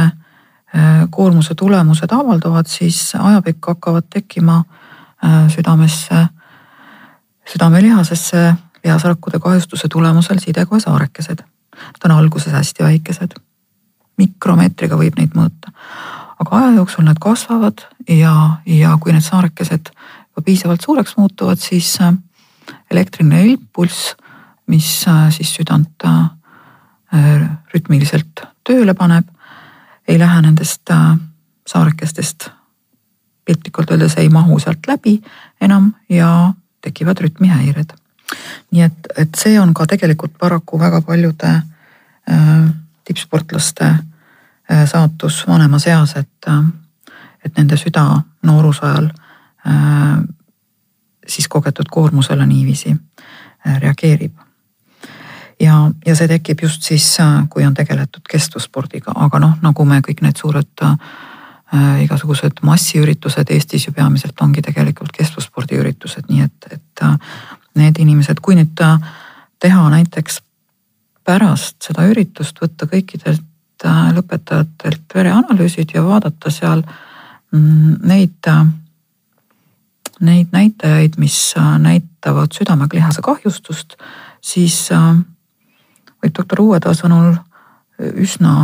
koormuse 1.11 1.55
tulemused 1.55 2.11
avalduvad, 2.15 2.69
siis 2.71 3.11
ajapikku 3.19 3.73
hakkavad 3.73 4.07
tekkima 4.13 4.61
südamesse, 5.51 6.21
südamelihasesse 7.51 8.53
lihasrakkude 8.83 9.39
kahjustuse 9.39 9.87
tulemusel 9.91 10.39
sidekoesaarekesed. 10.39 11.43
Need 11.77 12.05
on 12.05 12.11
alguses 12.11 12.53
hästi 12.53 12.83
väikesed, 12.83 13.35
mikromeetriga 14.17 14.97
võib 14.97 15.19
neid 15.19 15.35
mõõta 15.35 15.75
aga 16.39 16.57
aja 16.57 16.71
jooksul 16.75 17.05
nad 17.07 17.19
kasvavad 17.21 17.83
ja, 18.09 18.33
ja 18.65 18.97
kui 19.01 19.13
need 19.13 19.25
saarekesed 19.25 19.91
juba 19.91 20.45
piisavalt 20.45 20.81
suureks 20.85 21.17
muutuvad, 21.17 21.61
siis 21.61 21.97
äh, 22.01 22.13
elektriline 22.91 23.45
impulss, 23.53 24.15
mis 24.67 25.07
äh, 25.07 25.31
siis 25.33 25.55
südant 25.55 26.05
äh, 26.05 26.29
rütmiliselt 27.73 28.43
tööle 28.67 28.93
paneb, 28.93 29.27
ei 30.07 30.19
lähe 30.19 30.41
nendest 30.43 30.91
saarekestest 31.67 32.49
piltlikult 33.47 33.91
öeldes 33.91 34.17
ei 34.19 34.29
mahu 34.29 34.59
sealt 34.59 34.87
läbi 34.87 35.17
enam 35.61 35.93
ja 36.09 36.53
tekivad 36.81 37.21
rütmihäired. 37.23 37.95
nii 38.71 38.81
et, 38.83 39.07
et 39.17 39.39
see 39.39 39.55
on 39.59 39.73
ka 39.73 39.85
tegelikult 39.87 40.33
paraku 40.39 40.79
väga 40.79 41.01
paljude 41.01 41.51
äh, 41.53 42.65
tippsportlaste 43.07 43.93
saatus 44.85 45.47
vanemas 45.47 45.87
eas, 45.87 46.15
et, 46.15 46.47
äh, 46.47 46.63
et 47.45 47.57
nende 47.57 47.77
süda 47.77 48.21
noorusajal 48.43 49.05
äh, 49.67 50.23
siis 51.27 51.47
kogetud 51.47 51.85
koormusele 51.91 52.45
niiviisi 52.45 52.95
reageerib. 53.79 54.33
ja, 55.59 55.91
ja 56.05 56.15
see 56.15 56.27
tekib 56.27 56.61
just 56.61 56.83
siis, 56.83 57.17
kui 57.49 57.65
on 57.65 57.73
tegeletud 57.73 58.21
kestvusspordiga, 58.29 59.11
aga 59.15 59.39
noh, 59.39 59.55
nagu 59.61 59.85
me 59.85 59.99
kõik 60.05 60.21
need 60.21 60.37
suured 60.37 60.83
äh, 60.83 62.03
igasugused 62.03 62.61
massiüritused 62.61 63.51
Eestis 63.51 63.87
ju 63.87 63.93
peamiselt 63.93 64.41
ongi 64.41 64.61
tegelikult 64.61 65.11
kestvusspordiüritused, 65.17 66.29
nii 66.29 66.41
et, 66.45 66.71
et 66.71 67.05
need 67.75 67.99
inimesed, 67.99 68.39
kui 68.41 68.55
nüüd 68.55 68.79
teha 69.59 69.89
näiteks 69.89 70.41
pärast 71.27 71.81
seda 71.83 72.07
üritust 72.07 72.61
võtta 72.61 72.87
kõikidelt 72.87 73.43
Äh, 73.85 74.09
lõpetajatelt 74.15 75.13
vereanalüüsid 75.13 75.91
ja 75.93 76.01
vaadata 76.01 76.49
seal 76.49 76.79
mm, 77.53 77.99
neid, 78.09 78.47
äh, 78.49 78.63
neid 80.25 80.47
näitajaid, 80.51 81.19
mis 81.21 81.53
äh, 81.59 81.75
näitavad 81.79 82.55
südameklihase 82.57 83.21
kahjustust, 83.21 83.93
siis 84.41 84.79
võib 84.89 86.33
doktor 86.39 86.63
Uuetoo 86.63 86.95
sõnul 86.97 87.35
üsna, 88.17 88.55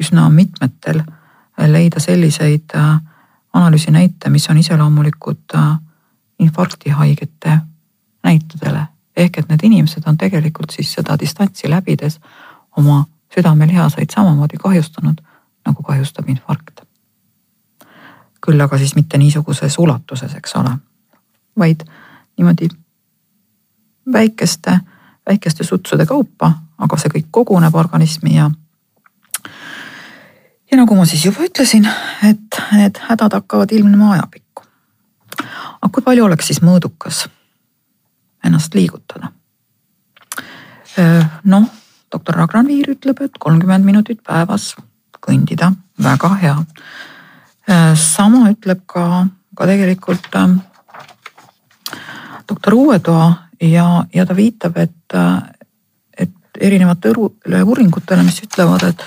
üsna 0.00 0.26
mitmetel 0.28 1.00
leida 1.56 2.00
selliseid 2.00 2.76
analüüsi 2.76 3.94
näite, 3.96 4.28
mis 4.28 4.50
on 4.50 4.60
iseloomulikud 4.60 5.56
infarktihaigete 6.38 7.58
näitudele. 8.24 8.86
ehk 9.16 9.38
et 9.38 9.48
need 9.48 9.62
inimesed 9.62 10.02
on 10.06 10.18
tegelikult 10.18 10.70
siis 10.70 10.92
seda 10.92 11.16
distantsi 11.20 11.70
läbides 11.70 12.20
oma 12.76 13.04
südamelihaseid 13.34 14.10
samamoodi 14.14 14.56
kahjustanud, 14.56 15.18
nagu 15.66 15.82
kahjustab 15.82 16.28
infarkt. 16.28 16.80
küll 18.46 18.60
aga 18.60 18.76
siis 18.78 18.92
mitte 18.96 19.18
niisuguses 19.18 19.78
ulatuses, 19.78 20.34
eks 20.34 20.56
ole, 20.56 20.70
vaid 21.58 21.80
niimoodi 22.36 22.68
väikeste, 24.12 24.80
väikeste 25.30 25.64
sutsude 25.64 26.06
kaupa, 26.06 26.52
aga 26.78 26.96
see 27.00 27.08
kõik 27.14 27.30
koguneb 27.30 27.74
organismi 27.74 28.36
ja 28.36 28.50
ja 30.70 30.76
nagu 30.76 30.94
ma 30.94 31.06
siis 31.08 31.24
juba 31.24 31.46
ütlesin, 31.46 31.88
et 32.28 32.60
need 32.72 33.00
hädad 33.08 33.32
hakkavad 33.32 33.72
ilmnema 33.72 34.12
ajapikku. 34.12 34.62
aga 35.82 35.88
kui 35.92 36.02
palju 36.02 36.24
oleks 36.24 36.46
siis 36.46 36.60
mõõdukas 36.62 37.24
ennast 38.44 38.74
liigutada? 38.74 39.32
noh 41.44 41.70
doktor 42.14 42.38
Ragnar 42.38 42.66
Viir 42.66 42.92
ütleb, 42.94 43.20
et 43.24 43.38
kolmkümmend 43.42 43.86
minutit 43.86 44.22
päevas 44.26 44.74
kõndida, 45.24 45.72
väga 46.02 46.30
hea. 46.42 46.54
Äh, 47.70 47.90
sama 47.98 48.50
ütleb 48.52 48.84
ka, 48.90 49.26
ka 49.56 49.68
tegelikult 49.68 50.28
äh, 50.38 50.54
doktor 52.48 52.76
Uuetoa 52.78 53.28
ja, 53.62 54.04
ja 54.14 54.26
ta 54.28 54.36
viitab, 54.36 54.78
et, 54.84 55.16
äh, 55.16 55.42
et 56.26 56.60
erinevatele 56.60 57.62
uuringutele, 57.64 58.26
mis 58.26 58.42
ütlevad, 58.44 58.86
et, 58.92 59.06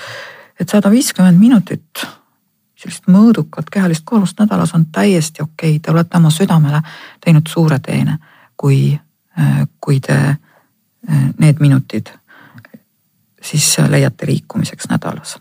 et 0.59 0.69
sada 0.69 0.91
viiskümmend 0.91 1.39
minutit 1.39 2.07
sellist 2.77 3.07
mõõdukat 3.09 3.71
kehalist 3.73 4.03
koormust 4.05 4.37
nädalas 4.41 4.75
on 4.77 4.85
täiesti 4.93 5.41
okei 5.41 5.77
okay., 5.77 5.79
te 5.81 5.93
olete 5.93 6.17
oma 6.19 6.29
südamele 6.33 6.81
teinud 7.23 7.49
suure 7.49 7.79
teene, 7.81 8.19
kui, 8.53 8.91
kui 9.81 9.97
te 9.99 10.17
need 11.41 11.57
minutid 11.63 12.11
siis 13.47 13.77
leiate 13.87 14.27
liikumiseks 14.27 14.89
nädalas. 14.89 15.37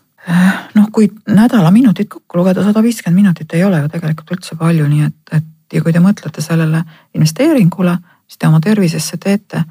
noh, 0.75 0.89
kui 0.93 1.07
nädala 1.29 1.71
minutid 1.71 2.09
kokku 2.11 2.39
lugeda, 2.39 2.65
sada 2.65 2.83
viiskümmend 2.83 3.23
minutit 3.23 3.53
ei 3.55 3.65
ole 3.65 3.79
ju 3.79 3.89
tegelikult 3.89 4.33
üldse 4.35 4.57
palju, 4.59 4.89
nii 4.91 5.05
et, 5.07 5.21
et 5.39 5.45
ja 5.73 5.83
kui 5.83 5.95
te 5.95 6.03
mõtlete 6.03 6.43
sellele 6.43 6.83
investeeringule, 7.15 7.97
mis 8.27 8.39
te 8.39 8.49
oma 8.49 8.61
tervisesse 8.61 9.19
teete, 9.23 9.63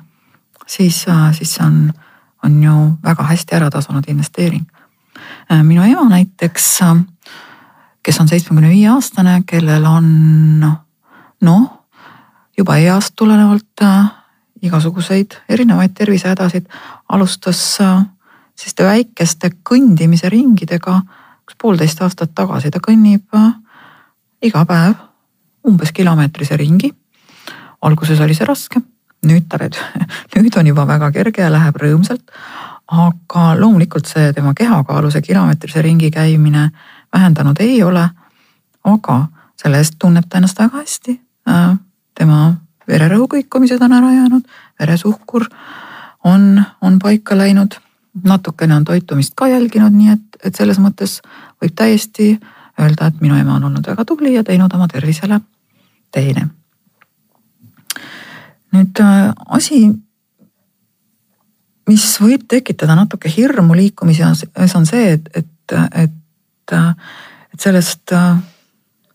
siis, 0.68 1.06
siis 1.38 1.54
see 1.58 1.66
on, 1.66 1.92
on 2.44 2.58
ju 2.64 2.76
väga 3.04 3.28
hästi 3.32 3.56
ära 3.56 3.70
tasunud 3.72 4.08
investeering. 4.08 4.66
minu 5.64 5.84
ema 5.84 6.08
näiteks, 6.10 6.80
kes 8.04 8.20
on 8.20 8.28
seitsmekümne 8.28 8.70
viie 8.70 8.90
aastane, 8.90 9.42
kellel 9.48 9.86
on 9.86 10.10
noh, 11.42 11.64
juba 12.58 12.78
east 12.78 13.16
tulenevalt 13.16 13.84
igasuguseid 14.62 15.36
erinevaid 15.50 15.94
tervisehädasid, 15.94 16.66
alustas 17.10 17.78
selliste 18.56 18.86
väikeste 18.88 19.52
kõndimise 19.68 20.30
ringidega 20.32 21.02
üks 21.46 21.58
poolteist 21.62 22.02
aastat 22.02 22.34
tagasi, 22.36 22.72
ta 22.72 22.80
kõnnib 22.82 23.36
äh, 23.36 23.52
iga 24.42 24.66
päev 24.66 24.96
umbes 25.66 25.92
kilomeetrise 25.92 26.58
ringi. 26.58 26.94
alguses 27.82 28.20
oli 28.20 28.34
see 28.34 28.46
raske, 28.46 28.82
nüüd 29.26 29.48
ta 29.50 29.60
nüüd, 29.62 29.78
nüüd 30.36 30.58
on 30.58 30.68
juba 30.68 30.88
väga 30.88 31.12
kerge 31.12 31.42
ja 31.42 31.52
läheb 31.52 31.78
rõõmsalt. 31.82 32.24
aga 32.88 33.46
loomulikult 33.60 34.06
see 34.06 34.34
tema 34.34 34.54
kehakaalu, 34.54 35.12
see 35.12 35.22
kilomeetrise 35.22 35.82
ringi 35.82 36.12
käimine 36.12 36.70
vähendanud 37.14 37.60
ei 37.60 37.84
ole. 37.84 38.10
aga 38.84 39.28
selle 39.56 39.78
eest 39.78 39.96
tunneb 40.00 40.26
ta 40.30 40.38
ennast 40.38 40.60
väga 40.60 40.78
hästi. 40.78 41.20
Äh, 41.50 41.78
tema 42.16 42.54
vererõhu 42.88 43.28
kõikumised 43.28 43.82
on 43.82 43.94
ära 43.94 44.12
jäänud, 44.14 44.44
veresuhkur 44.80 45.48
on, 46.24 46.64
on 46.82 47.00
paika 47.00 47.38
läinud 47.38 47.78
natukene 48.24 48.76
on 48.76 48.86
toitumist 48.86 49.34
ka 49.36 49.48
jälginud, 49.48 49.94
nii 49.94 50.14
et, 50.14 50.38
et 50.44 50.56
selles 50.56 50.80
mõttes 50.80 51.20
võib 51.62 51.76
täiesti 51.76 52.36
öelda, 52.80 53.08
et 53.08 53.22
minu 53.22 53.36
ema 53.40 53.56
on 53.56 53.68
olnud 53.70 53.88
väga 53.88 54.06
tubli 54.06 54.34
ja 54.36 54.44
teinud 54.44 54.74
oma 54.74 54.88
tervisele 54.92 55.40
teene. 56.12 56.48
nüüd 58.76 59.00
äh, 59.00 59.32
asi, 59.56 59.86
mis 61.88 62.08
võib 62.20 62.44
tekitada 62.48 62.96
natuke 62.96 63.32
hirmu 63.32 63.76
liikumise 63.76 64.28
ees 64.60 64.76
on 64.76 64.86
see, 64.86 65.14
et, 65.16 65.30
et, 65.34 65.76
et, 66.04 66.76
et 66.76 67.60
sellest 67.60 68.12
äh, 68.12 68.36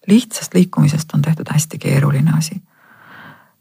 lihtsast 0.08 0.54
liikumisest 0.54 1.12
on 1.14 1.22
tehtud 1.22 1.52
hästi 1.52 1.78
keeruline 1.78 2.32
asi 2.36 2.60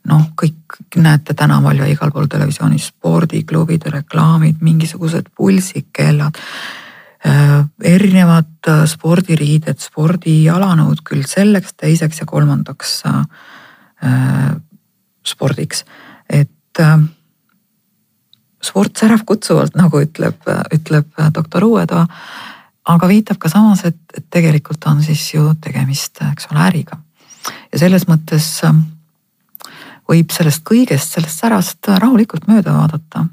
noh, 0.09 0.29
kõik 0.37 0.79
näete 0.97 1.33
tänaval 1.37 1.81
ja 1.81 1.87
igal 1.89 2.11
pool 2.11 2.29
televisioonis 2.31 2.89
spordiklubid, 2.93 3.85
reklaamid, 3.93 4.61
mingisugused 4.61 5.31
pulsikellad 5.37 6.39
äh,. 7.25 7.65
erinevad 7.83 8.67
äh, 8.67 8.83
spordiriided, 8.87 9.79
spordijalanõud 9.83 11.03
küll 11.05 11.25
selleks, 11.27 11.75
teiseks 11.77 12.23
ja 12.23 12.25
kolmandaks 12.25 13.01
äh, 13.05 13.23
spordiks, 15.25 15.85
et 16.29 16.79
äh, 16.79 16.99
sport 18.63 18.97
särab 18.97 19.25
kutsuvalt, 19.27 19.75
nagu 19.79 20.01
ütleb, 20.03 20.47
ütleb 20.75 21.11
doktor 21.35 21.63
Uuetoa. 21.63 22.07
aga 22.89 23.07
viitab 23.07 23.37
ka 23.37 23.49
samas, 23.49 23.83
et, 23.85 23.99
et 24.17 24.25
tegelikult 24.31 24.85
on 24.89 25.03
siis 25.03 25.33
ju 25.33 25.51
tegemist, 25.61 26.21
eks 26.31 26.47
ole, 26.51 26.63
äriga. 26.65 26.97
ja 27.71 27.79
selles 27.79 28.07
mõttes 28.07 28.47
äh, 28.63 28.73
võib 30.09 30.31
sellest 30.33 30.63
kõigest, 30.67 31.13
sellest 31.15 31.43
särast 31.43 31.89
rahulikult 32.01 32.47
mööda 32.49 32.73
vaadata. 32.73 33.27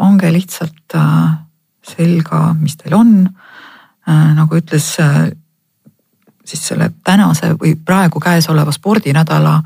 pange 0.00 0.30
lihtsalt 0.32 0.94
äh, 0.96 1.36
selga, 1.84 2.54
mis 2.56 2.76
teil 2.80 2.94
on. 2.96 3.28
Äh, 4.08 4.30
nagu 4.34 4.56
ütles 4.56 4.94
äh, 5.00 5.30
siis 6.44 6.62
selle 6.66 6.90
tänase 7.04 7.52
või 7.60 7.74
praegu 7.76 8.20
käesoleva 8.20 8.72
spordinädala 8.72 9.60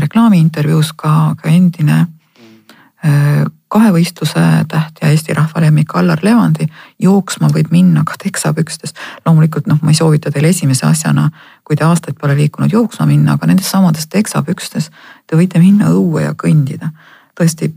reklaamiintervjuus 0.00 0.92
ka, 0.96 1.34
ka 1.36 1.48
endine 1.50 1.96
kahevõistluse 3.74 4.40
täht 4.70 5.00
ja 5.02 5.10
Eesti 5.10 5.34
rahva 5.34 5.60
lemmik 5.64 5.94
Allar 5.98 6.22
Levandi. 6.22 6.66
jooksma 7.02 7.48
võib 7.54 7.72
minna 7.74 8.04
ka 8.06 8.14
teksapükstes. 8.22 8.94
loomulikult 9.26 9.66
noh, 9.66 9.78
ma 9.82 9.90
ei 9.90 9.98
soovita 9.98 10.30
teile 10.30 10.52
esimese 10.54 10.86
asjana, 10.86 11.30
kui 11.64 11.76
te 11.76 11.84
aastaid 11.84 12.18
pole 12.20 12.36
liikunud 12.38 12.72
jooksma 12.72 13.06
minna, 13.06 13.34
aga 13.34 13.46
nendes 13.50 13.70
samades 13.70 14.06
teksapükstes 14.06 14.90
te 15.26 15.36
võite 15.36 15.58
minna 15.58 15.90
õue 15.90 16.22
ja 16.22 16.34
kõndida. 16.44 16.92
tõesti, 17.40 17.72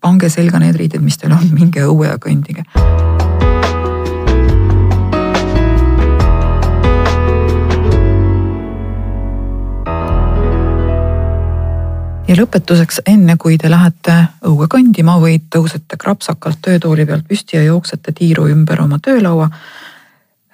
pange 0.00 0.28
selga 0.28 0.58
need 0.58 0.76
riided, 0.76 1.04
mis 1.04 1.18
teil 1.18 1.32
on, 1.32 1.48
minge 1.52 1.84
õue 1.84 2.08
ja 2.08 2.18
kõndige 2.18 2.64
ja 12.28 12.36
lõpetuseks, 12.38 13.02
enne 13.06 13.36
kui 13.40 13.58
te 13.60 13.68
lähete 13.70 14.14
õue 14.48 14.66
kõndima 14.70 15.16
või 15.20 15.38
tõusete 15.52 15.98
krapsakalt 16.00 16.60
töötooli 16.64 17.06
pealt 17.06 17.26
püsti 17.28 17.58
ja 17.58 17.64
jooksete 17.66 18.14
tiiru 18.16 18.46
ümber 18.48 18.80
oma 18.82 18.98
töölaua. 19.02 19.50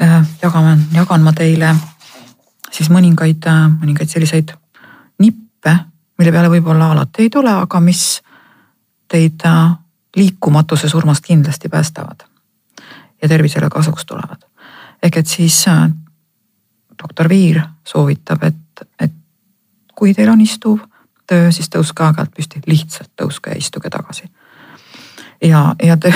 Äh, 0.03 0.17
jagame, 0.43 0.79
jagan 0.95 1.23
ma 1.23 1.33
teile 1.37 1.75
siis 2.71 2.91
mõningaid, 2.91 3.47
äh, 3.47 3.63
mõningaid 3.71 4.11
selliseid 4.11 4.53
nippe, 5.23 5.77
mille 6.19 6.33
peale 6.33 6.51
võib-olla 6.51 6.91
alati 6.95 7.29
ei 7.29 7.31
tule, 7.31 7.53
aga 7.53 7.81
mis 7.85 8.05
teid 9.09 9.47
äh, 9.47 9.71
liikumatuse 10.17 10.89
surmast 10.89 11.25
kindlasti 11.27 11.69
päästavad 11.69 12.27
ja 13.23 13.29
tervisele 13.29 13.71
kasuks 13.71 14.07
tulevad. 14.07 14.43
ehk 15.03 15.17
et 15.17 15.27
siis 15.27 15.65
doktor 17.03 17.29
Viir 17.29 17.63
soovitab, 17.85 18.43
et, 18.43 18.87
et 19.01 19.13
kui 19.95 20.15
teil 20.15 20.29
on 20.29 20.41
istuv 20.41 20.90
töö, 21.31 21.53
siis 21.55 21.71
tõuske 21.71 22.05
aeg-ajalt 22.05 22.35
püsti, 22.37 22.63
lihtsalt 22.67 23.11
tõuske 23.21 23.55
ja 23.55 23.59
istuge 23.59 23.91
tagasi. 23.91 24.31
ja, 25.43 25.75
ja 25.83 25.97
te, 25.97 26.13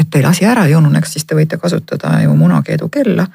et 0.00 0.10
teil 0.10 0.26
asi 0.26 0.44
ära 0.44 0.66
ei 0.66 0.74
ununeks, 0.76 1.12
siis 1.12 1.24
te 1.24 1.36
võite 1.36 1.58
kasutada 1.60 2.18
ju 2.24 2.34
munakeedu 2.36 2.88
kella 2.92 3.26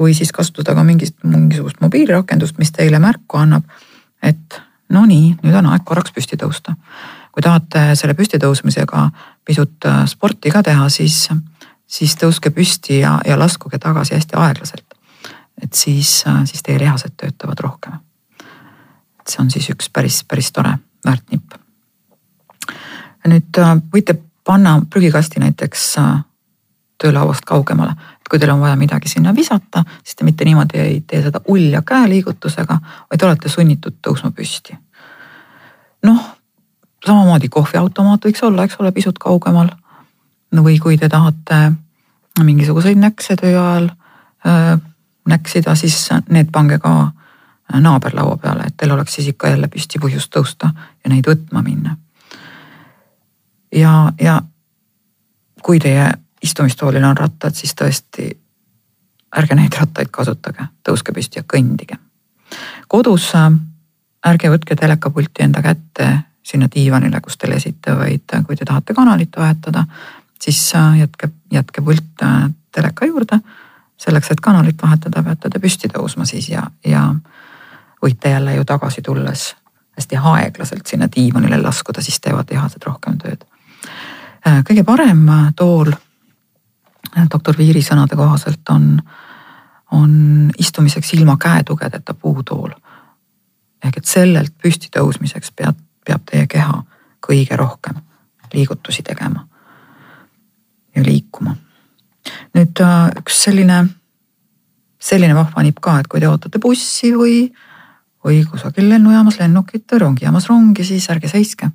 või 0.00 0.14
siis 0.14 0.32
kasutada 0.32 0.74
ka 0.74 0.84
mingit, 0.84 1.16
mingisugust 1.22 1.80
mobiilirakendust, 1.80 2.58
mis 2.58 2.72
teile 2.74 2.98
märku 2.98 3.38
annab, 3.38 3.66
et 4.22 4.60
no 4.90 5.04
nii, 5.06 5.36
nüüd 5.42 5.58
on 5.60 5.70
aeg 5.70 5.84
korraks 5.86 6.14
püsti 6.14 6.38
tõusta. 6.40 6.74
kui 7.34 7.42
tahate 7.42 7.96
selle 7.98 8.14
püsti 8.14 8.38
tõusmisega 8.38 9.08
pisut 9.44 9.86
äh, 9.90 10.04
sporti 10.06 10.50
ka 10.54 10.62
teha, 10.62 10.88
siis, 10.88 11.28
siis 11.86 12.14
tõuske 12.16 12.50
püsti 12.54 13.00
ja, 13.00 13.18
ja 13.26 13.38
laskuge 13.38 13.78
tagasi 13.78 14.14
hästi 14.14 14.36
aeglaselt. 14.36 14.98
et 15.62 15.72
siis, 15.74 16.24
äh, 16.26 16.42
siis 16.44 16.62
teie 16.62 16.78
lihased 16.78 17.14
töötavad 17.16 17.60
rohkem 17.60 18.03
see 19.28 19.42
on 19.42 19.50
siis 19.50 19.70
üks 19.72 19.90
päris, 19.92 20.22
päris 20.28 20.52
tore 20.52 20.78
väärtnipp. 21.06 21.56
nüüd 23.24 23.58
äh, 23.58 23.76
võite 23.92 24.18
panna 24.44 24.80
prügikasti 24.90 25.40
näiteks 25.40 25.84
äh, 25.98 26.24
töölauast 27.00 27.44
kaugemale, 27.48 27.94
et 28.20 28.28
kui 28.30 28.38
teil 28.38 28.52
on 28.52 28.60
vaja 28.60 28.76
midagi 28.76 29.08
sinna 29.08 29.34
visata, 29.34 29.84
siis 30.04 30.16
te 30.16 30.24
mitte 30.24 30.44
niimoodi 30.44 30.78
ei 30.78 31.00
tee 31.00 31.22
seda 31.22 31.40
ulja 31.48 31.82
käeliigutusega, 31.82 32.78
vaid 33.10 33.26
olete 33.26 33.48
sunnitud 33.48 33.96
tõusma 34.04 34.30
püsti. 34.32 34.76
noh, 36.04 36.20
samamoodi 37.06 37.48
kohviautomaat 37.48 38.28
võiks 38.28 38.44
olla, 38.44 38.64
eks 38.64 38.76
ole, 38.80 38.92
pisut 38.92 39.18
kaugemal. 39.18 39.68
või 40.54 40.78
kui 40.78 40.98
te 40.98 41.08
tahate 41.08 41.72
mingisuguseid 42.42 42.98
näkse 42.98 43.36
töö 43.36 43.58
ajal 43.60 43.88
äh, 44.46 44.78
näksida, 45.26 45.74
siis 45.74 46.08
need 46.28 46.52
pange 46.52 46.78
ka 46.78 47.12
naaberlaua 47.80 48.36
peale, 48.36 48.66
et 48.66 48.76
teil 48.76 48.92
oleks 48.92 49.14
siis 49.14 49.28
ikka 49.28 49.48
jälle 49.48 49.68
püsti 49.68 49.98
põhjust 49.98 50.30
tõusta 50.34 50.70
ja 51.04 51.10
neid 51.10 51.26
võtma 51.26 51.62
minna. 51.62 51.96
ja, 53.72 54.12
ja 54.20 54.42
kui 55.62 55.78
teie 55.80 56.12
istumistoolil 56.44 57.04
on 57.04 57.16
rattad, 57.16 57.54
siis 57.56 57.72
tõesti 57.74 58.28
ärge 59.36 59.56
neid 59.58 59.76
rattaid 59.78 60.10
kasutage, 60.12 60.68
tõuske 60.86 61.14
püsti 61.14 61.40
ja 61.40 61.46
kõndige. 61.54 61.98
kodus 62.88 63.30
äh, 63.34 63.50
ärge 64.26 64.50
võtke 64.50 64.76
telekapulti 64.76 65.42
enda 65.42 65.62
kätte 65.62 66.10
sinna 66.44 66.68
diivanile, 66.74 67.20
kus 67.20 67.36
te 67.40 67.50
lesite, 67.50 67.96
vaid 67.96 68.36
äh, 68.36 68.44
kui 68.46 68.56
te 68.56 68.64
tahate 68.64 68.94
kanalit 68.94 69.36
vahetada, 69.36 69.86
siis 70.40 70.60
äh, 70.76 70.98
jätke, 71.00 71.30
jätke 71.52 71.82
pult 71.82 72.26
teleka 72.72 73.06
juurde. 73.06 73.40
selleks, 73.96 74.30
et 74.30 74.40
kanalit 74.40 74.82
vahetada, 74.82 75.22
peate 75.22 75.48
te 75.50 75.58
püsti 75.58 75.88
tõusma 75.88 76.26
siis 76.26 76.48
ja, 76.48 76.66
ja 76.84 77.14
võite 78.04 78.30
jälle 78.36 78.54
ju 78.54 78.64
tagasi 78.68 79.02
tulles 79.02 79.54
hästi 79.96 80.16
aeglaselt 80.16 80.86
sinna 80.86 81.08
diivanile 81.16 81.62
laskuda, 81.62 82.02
siis 82.02 82.20
teevad 82.20 82.50
lihased 82.50 82.82
rohkem 82.86 83.18
tööd. 83.18 83.44
Äh, 84.46 84.62
kõige 84.66 84.84
parem 84.84 85.28
äh, 85.28 85.52
tool 85.56 85.92
äh, 85.92 87.26
doktor 87.30 87.56
Viiri 87.58 87.82
sõnade 87.82 88.16
kohaselt 88.16 88.68
on, 88.74 88.98
on 89.92 90.50
istumiseks 90.58 91.14
ilma 91.14 91.36
käetugedeta 91.40 92.14
puutool. 92.14 92.70
ehk 93.84 93.96
et 93.96 94.04
sellelt 94.08 94.52
püsti 94.62 94.88
tõusmiseks 94.88 95.52
peab, 95.56 95.76
peab 96.04 96.22
teie 96.24 96.46
keha 96.46 96.82
kõige 97.26 97.56
rohkem 97.56 98.00
liigutusi 98.54 99.02
tegema 99.02 99.46
ja 100.96 101.02
liikuma. 101.02 101.56
nüüd 102.54 102.80
üks 103.18 103.42
selline, 103.44 103.86
selline 104.98 105.34
vahva 105.34 105.62
nipp 105.62 105.80
ka, 105.80 105.98
et 106.00 106.08
kui 106.08 106.20
te 106.20 106.28
ootate 106.28 106.58
bussi 106.58 107.12
või 107.12 107.52
või 108.24 108.44
kusagil 108.50 108.88
lennujaamas 108.88 109.38
lennukit 109.38 109.92
rongijaamas 109.98 110.48
rongi, 110.48 110.84
siis 110.84 111.08
ärge 111.10 111.28
seiske, 111.28 111.70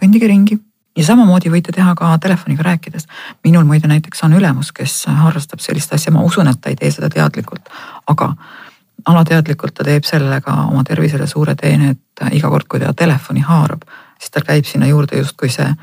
kõndige 0.00 0.28
ringi. 0.30 0.58
Ja 0.96 1.06
samamoodi 1.06 1.48
võite 1.48 1.72
teha 1.72 1.94
ka 1.96 2.10
telefoniga 2.20 2.62
rääkides. 2.62 3.06
minul 3.44 3.64
muide 3.64 3.88
näiteks 3.88 4.24
on 4.24 4.32
ülemus, 4.32 4.72
kes 4.72 5.06
harrastab 5.06 5.60
sellist 5.60 5.92
asja, 5.92 6.12
ma 6.12 6.20
usun, 6.20 6.48
et 6.48 6.60
ta 6.60 6.68
ei 6.68 6.76
tee 6.76 6.90
seda 6.90 7.08
teadlikult, 7.08 7.68
aga 8.06 8.34
alateadlikult 9.04 9.74
ta 9.74 9.84
teeb 9.84 10.04
sellega 10.04 10.52
oma 10.52 10.84
tervisele 10.84 11.26
suure 11.26 11.54
teene, 11.54 11.90
et 11.90 12.34
iga 12.36 12.48
kord, 12.48 12.68
kui 12.68 12.80
ta 12.80 12.92
telefoni 12.92 13.40
haarab, 13.40 13.82
siis 14.18 14.30
tal 14.30 14.44
käib 14.46 14.68
sinna 14.68 14.86
juurde 14.86 15.18
justkui 15.18 15.48
see 15.48 15.74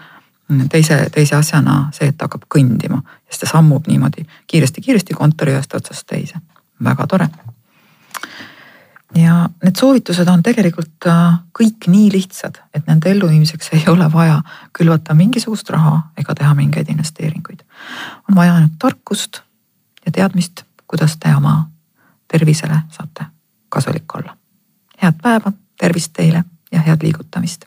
teise, 0.69 1.09
teise 1.11 1.35
asjana 1.35 1.89
see, 1.91 2.07
et 2.07 2.17
ta 2.17 2.29
hakkab 2.29 2.45
kõndima, 2.55 3.01
siis 3.29 3.41
ta 3.43 3.49
sammub 3.49 3.89
niimoodi 3.89 4.25
kiiresti-kiiresti 4.47 5.17
kontori 5.17 5.57
ühest 5.57 5.73
otsast 5.73 6.07
teise. 6.07 6.37
väga 6.83 7.07
tore 7.07 7.29
ja 9.15 9.49
need 9.63 9.75
soovitused 9.79 10.27
on 10.27 10.43
tegelikult 10.43 11.07
äh, 11.07 11.39
kõik 11.59 11.87
nii 11.87 12.11
lihtsad, 12.13 12.59
et 12.73 12.87
nende 12.87 13.11
elluviimiseks 13.11 13.73
ei 13.77 13.83
ole 13.89 14.11
vaja 14.13 14.41
külvata 14.77 15.13
mingisugust 15.17 15.69
raha 15.69 16.01
ega 16.17 16.35
teha 16.35 16.53
mingeid 16.55 16.89
investeeringuid. 16.89 17.63
on 18.29 18.35
vaja 18.35 18.55
ainult 18.55 18.77
tarkust 18.79 19.41
ja 20.05 20.11
teadmist, 20.11 20.63
kuidas 20.87 21.17
te 21.17 21.35
oma 21.35 21.69
tervisele 22.27 22.81
saate 22.89 23.25
kasulik 23.69 24.15
olla. 24.15 24.37
head 25.01 25.21
päeva, 25.21 25.51
tervist 25.77 26.13
teile 26.13 26.43
ja 26.71 26.81
head 26.81 27.03
liigutamist 27.03 27.65